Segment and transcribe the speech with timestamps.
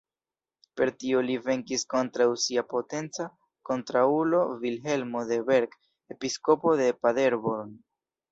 [0.79, 3.27] Per tio li venkis kontraŭ sia potenca
[3.71, 5.75] kontraŭulo Vilhelmo de Berg,
[6.17, 7.73] episkopo de Paderborn.